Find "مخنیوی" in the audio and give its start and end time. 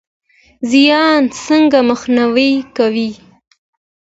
1.89-2.51